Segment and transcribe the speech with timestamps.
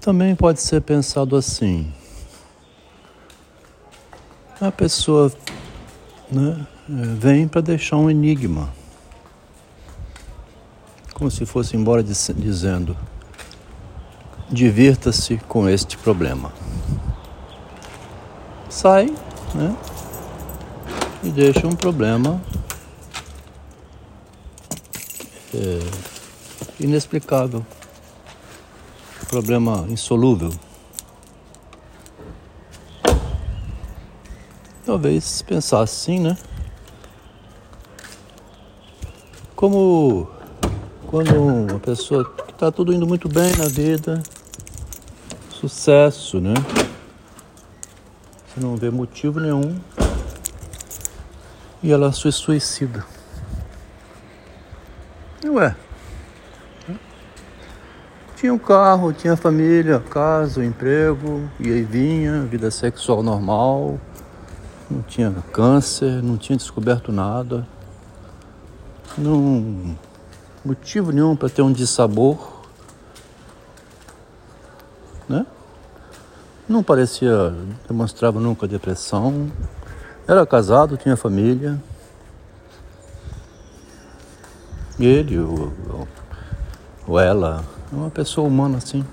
[0.00, 1.92] Também pode ser pensado assim.
[4.60, 5.32] A pessoa
[6.30, 8.72] né, vem para deixar um enigma.
[11.14, 12.96] Como se fosse embora dizendo:
[14.50, 16.52] divirta-se com este problema.
[18.70, 19.06] Sai,
[19.54, 19.76] né?
[21.22, 22.40] E deixa um problema
[25.54, 25.80] é,
[26.78, 27.64] inexplicável,
[29.28, 30.50] problema insolúvel.
[34.84, 36.36] Talvez pensar assim, né?
[39.54, 40.28] Como
[41.06, 44.22] quando uma pessoa que está tudo indo muito bem na vida,
[45.50, 46.54] sucesso, né?
[48.46, 49.78] Você não vê motivo nenhum
[51.82, 53.04] e ela se suicida.
[55.44, 55.76] Ué,
[58.38, 63.98] tinha um carro, tinha família, casa, emprego, e vinha, vida sexual normal,
[64.88, 67.66] não tinha câncer, não tinha descoberto nada,
[69.16, 69.96] não
[70.64, 72.62] motivo nenhum para ter um dissabor,
[75.28, 75.44] né?
[76.68, 77.52] Não parecia,
[77.88, 79.50] demonstrava nunca depressão,
[80.28, 81.82] era casado, tinha família.
[85.00, 86.06] Ele, ou,
[87.06, 89.04] ou ela, é uma pessoa humana assim.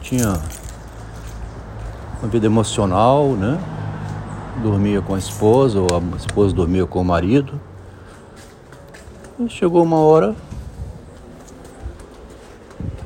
[0.00, 0.40] Tinha
[2.22, 3.58] uma vida emocional, né?
[4.62, 7.60] Dormia com a esposa, ou a esposa dormia com o marido.
[9.38, 10.34] E chegou uma hora,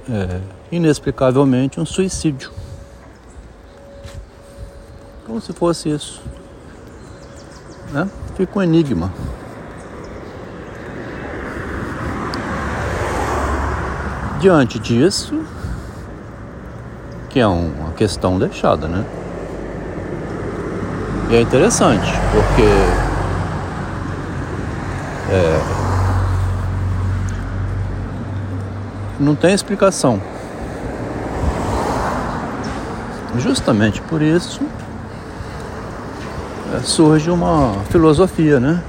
[0.08, 2.52] é, inexplicavelmente, um suicídio.
[5.26, 6.22] Como se fosse isso.
[7.92, 8.08] Né?
[8.36, 9.12] Fica um enigma.
[14.40, 15.38] Diante disso,
[17.28, 19.04] que é uma questão deixada, né?
[21.28, 22.62] E é interessante, porque
[25.30, 25.60] é,
[29.20, 30.18] não tem explicação.
[33.36, 34.62] Justamente por isso
[36.74, 38.82] é, surge uma filosofia, né?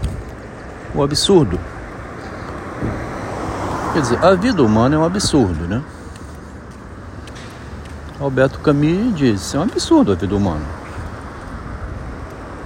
[0.96, 1.60] O absurdo.
[3.94, 5.84] Quer dizer, a vida humana é um absurdo, né?
[8.22, 10.66] Alberto Camus diz, é um absurdo a vida humana.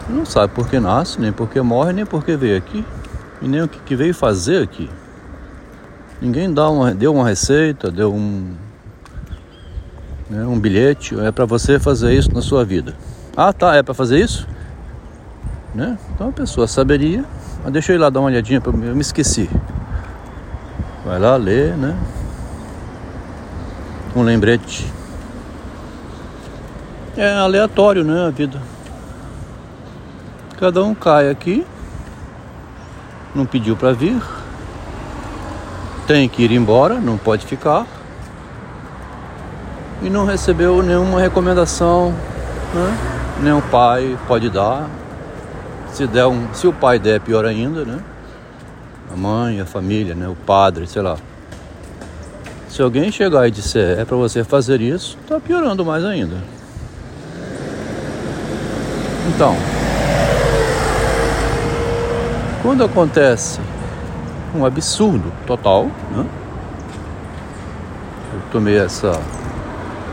[0.07, 2.85] Não sabe por que nasce, nem por que morre, nem por que veio aqui,
[3.41, 4.87] e nem o que veio fazer aqui.
[6.21, 8.53] Ninguém dá uma, deu uma receita, deu um,
[10.29, 12.93] né, um bilhete, é para você fazer isso na sua vida.
[13.35, 14.47] Ah, tá, é para fazer isso?
[15.73, 15.97] Né?
[16.13, 17.25] Então a pessoa saberia,
[17.63, 19.49] mas deixa eu ir lá dar uma olhadinha, eu me esqueci.
[21.05, 21.95] Vai lá ler, né?
[24.15, 24.91] Um lembrete.
[27.15, 28.25] É aleatório, né?
[28.25, 28.59] A vida.
[30.57, 31.63] Cada um cai aqui.
[33.35, 34.19] Não pediu para vir.
[36.07, 37.85] Tem que ir embora, não pode ficar.
[40.01, 42.15] E não recebeu nenhuma recomendação,
[42.73, 42.97] né?
[43.43, 44.87] Nenhum pai pode dar.
[45.91, 47.99] Se der um, se o pai der, é pior ainda, né?
[49.15, 50.27] A mãe, a família, né?
[50.27, 51.17] o padre, sei lá.
[52.67, 56.35] Se alguém chegar e disser é para você fazer isso, está piorando mais ainda.
[59.33, 59.55] Então,
[62.61, 63.61] quando acontece
[64.53, 66.25] um absurdo total, né?
[68.33, 69.19] eu tomei essa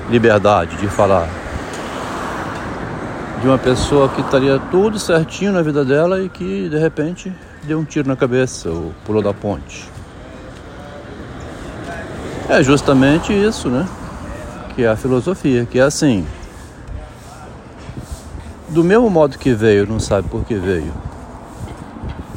[0.09, 1.29] liberdade de falar
[3.41, 7.33] de uma pessoa que estaria tudo certinho na vida dela e que de repente
[7.65, 9.89] deu um tiro na cabeça ou pulou da ponte.
[12.49, 13.89] É justamente isso, né?
[14.75, 16.27] Que é a filosofia, que é assim.
[18.69, 20.93] Do mesmo modo que veio, não sabe por que veio.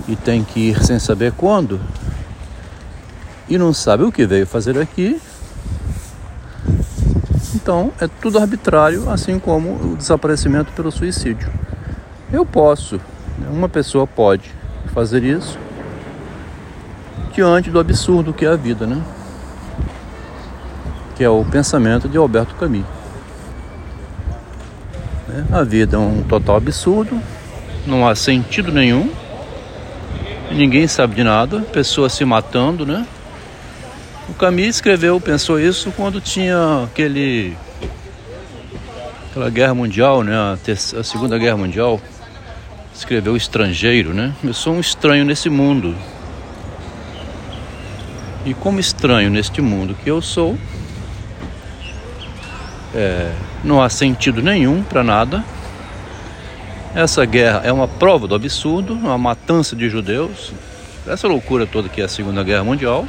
[0.08, 1.80] E tem que ir sem saber quando.
[3.50, 5.20] E não sabe o que veio fazer aqui.
[7.56, 11.52] Então é tudo arbitrário, assim como o desaparecimento pelo suicídio.
[12.32, 12.98] Eu posso,
[13.40, 13.48] né?
[13.50, 14.54] uma pessoa pode
[14.94, 15.58] fazer isso
[17.34, 19.02] diante do absurdo que é a vida, né?
[21.16, 22.86] Que é o pensamento de Alberto Camus.
[25.28, 25.46] Né?
[25.52, 27.22] A vida é um total absurdo,
[27.86, 29.12] não há sentido nenhum,
[30.52, 33.06] ninguém sabe de nada, pessoas se matando, né?
[34.30, 37.56] O Camus escreveu, pensou isso quando tinha aquele
[39.30, 40.34] aquela guerra mundial, né?
[40.34, 42.00] A, terceira, a segunda guerra mundial
[42.96, 44.34] escreveu estrangeiro, né?
[44.44, 45.96] Eu sou um estranho nesse mundo.
[48.46, 50.58] E como estranho neste mundo que eu sou,
[52.98, 55.44] É, não há sentido nenhum para nada.
[56.96, 60.54] Essa guerra é uma prova do absurdo, uma matança de judeus,
[61.06, 63.06] essa loucura toda que é a Segunda Guerra Mundial.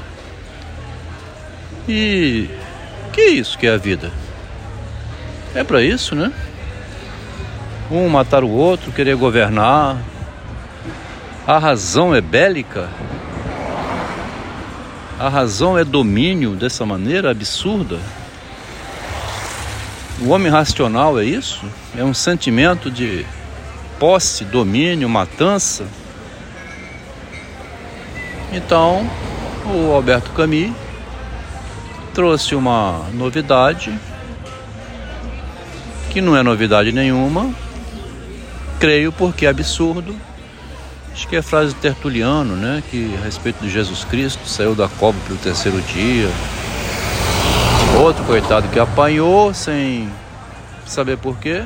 [1.88, 2.50] E
[3.12, 4.10] que é isso que é a vida?
[5.54, 6.32] É para isso, né?
[7.90, 9.96] Um matar o outro, querer governar.
[11.46, 12.88] A razão é bélica.
[15.18, 17.98] A razão é domínio dessa maneira absurda.
[20.20, 21.64] O homem racional é isso?
[21.96, 23.24] É um sentimento de
[23.98, 25.86] posse, domínio, matança.
[28.52, 29.08] Então,
[29.64, 30.72] o Alberto Camus
[32.12, 33.96] trouxe uma novidade
[36.10, 37.54] que não é novidade nenhuma,
[38.78, 40.14] creio porque é absurdo.
[41.12, 42.82] Acho que é frase de Tertuliano, né?
[42.90, 46.28] Que a respeito de Jesus Cristo saiu da cova pelo terceiro dia.
[47.98, 50.10] Outro coitado que apanhou sem
[50.84, 51.64] saber porquê.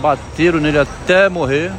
[0.00, 1.70] Bateram nele até morrer.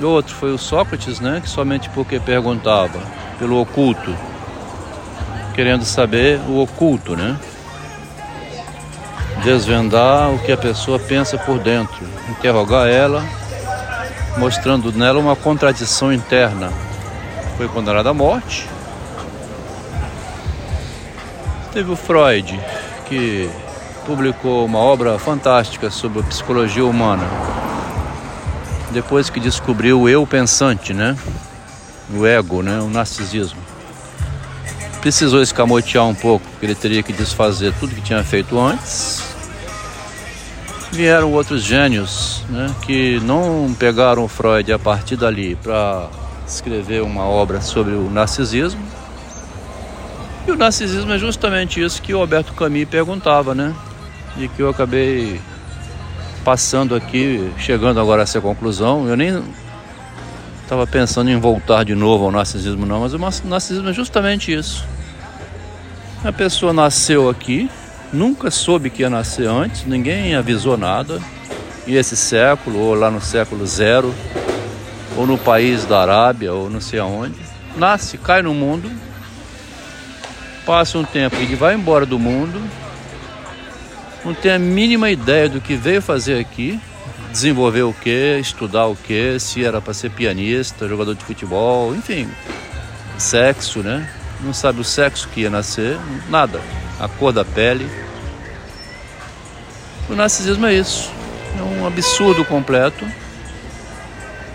[0.00, 1.40] Outro foi o Sócrates, né?
[1.42, 2.98] Que somente porque perguntava
[3.38, 4.16] pelo oculto,
[5.54, 7.36] querendo saber o oculto, né?
[9.48, 13.24] Desvendar o que a pessoa pensa por dentro, interrogar ela,
[14.36, 16.70] mostrando nela uma contradição interna.
[17.56, 18.68] Foi condenado à morte.
[21.72, 22.60] Teve o Freud,
[23.06, 23.48] que
[24.04, 27.24] publicou uma obra fantástica sobre a psicologia humana
[28.90, 31.16] depois que descobriu o eu pensante, né?
[32.14, 32.80] O ego, né?
[32.80, 33.60] O narcisismo.
[35.00, 39.27] Precisou escamotear um pouco, porque ele teria que desfazer tudo que tinha feito antes.
[40.90, 42.74] Vieram outros gênios, né?
[42.82, 46.08] Que não pegaram Freud a partir dali para
[46.46, 48.80] escrever uma obra sobre o narcisismo.
[50.46, 53.74] E o narcisismo é justamente isso que o Alberto Camus perguntava, né?
[54.38, 55.40] E que eu acabei
[56.42, 59.42] passando aqui, chegando agora a essa conclusão, eu nem
[60.62, 64.86] estava pensando em voltar de novo ao narcisismo não, mas o narcisismo é justamente isso.
[66.24, 67.70] A pessoa nasceu aqui,
[68.12, 71.20] nunca soube que ia nascer antes, ninguém avisou nada.
[71.86, 74.14] E esse século, ou lá no século zero,
[75.16, 77.38] ou no país da Arábia, ou não sei aonde,
[77.76, 78.90] nasce, cai no mundo,
[80.66, 82.62] passa um tempo e vai embora do mundo,
[84.24, 86.78] não tem a mínima ideia do que veio fazer aqui,
[87.32, 92.28] desenvolver o que, estudar o que, se era para ser pianista, jogador de futebol, enfim,
[93.16, 94.08] sexo, né?
[94.40, 96.60] Não sabe o sexo que ia nascer, nada,
[96.98, 97.88] a cor da pele.
[100.08, 101.10] O narcisismo é isso,
[101.58, 103.06] é um absurdo completo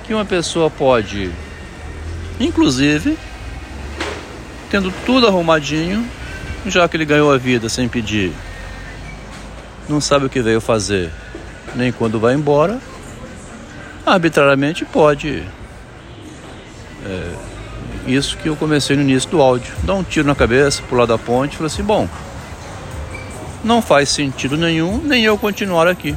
[0.04, 1.32] que uma pessoa pode,
[2.40, 3.18] inclusive,
[4.70, 6.06] tendo tudo arrumadinho,
[6.66, 8.34] já que ele ganhou a vida sem pedir
[9.88, 11.12] não sabe o que veio fazer,
[11.76, 12.80] nem quando vai embora,
[14.06, 15.44] arbitrariamente pode.
[17.06, 17.32] É,
[18.08, 19.74] isso que eu comecei no início do áudio.
[19.84, 22.08] Dá um tiro na cabeça, pular da ponte e falar assim: bom,
[23.64, 26.16] não faz sentido nenhum nem eu continuar aqui,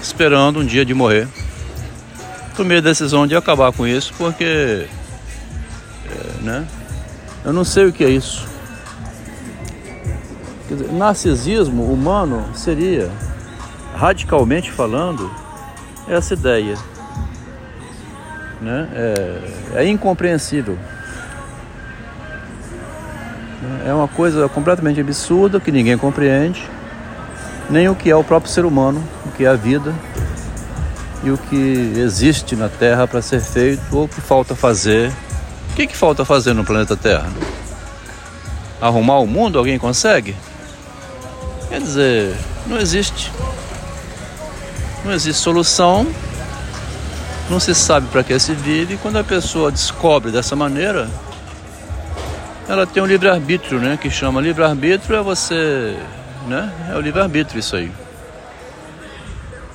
[0.00, 1.28] esperando um dia de morrer.
[2.56, 4.88] Tomei a decisão de acabar com isso porque.
[6.08, 6.66] É, né?
[7.44, 8.46] Eu não sei o que é isso.
[10.68, 13.10] Dizer, narcisismo humano seria,
[13.94, 15.30] radicalmente falando,
[16.08, 16.76] essa ideia.
[18.60, 18.88] Né?
[18.92, 20.78] É, é incompreensível.
[23.84, 26.68] É uma coisa completamente absurda que ninguém compreende,
[27.70, 29.94] nem o que é o próprio ser humano, o que é a vida
[31.22, 35.10] e o que existe na Terra para ser feito ou o que falta fazer.
[35.72, 37.28] O que, que falta fazer no planeta Terra?
[38.80, 39.58] Arrumar o mundo?
[39.58, 40.36] Alguém consegue?
[41.68, 43.32] Quer dizer, não existe.
[45.04, 46.06] Não existe solução,
[47.48, 51.08] não se sabe para que se vive, quando a pessoa descobre dessa maneira,
[52.68, 53.98] ela tem um livre-arbítrio, né?
[54.00, 55.96] Que chama livre-arbítrio é você.
[56.46, 56.72] Né?
[56.90, 57.90] É o livre-arbítrio isso aí.